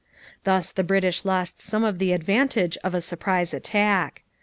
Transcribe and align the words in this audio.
Thus 0.45 0.71
the 0.71 0.83
British 0.83 1.25
lost 1.25 1.61
some 1.61 1.83
of 1.83 1.99
the 1.99 2.11
advantage 2.11 2.75
of 2.83 2.95
a 2.95 3.01
surprise 3.01 3.53
attack. 3.53 4.23